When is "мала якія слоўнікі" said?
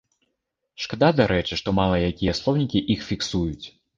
1.81-2.83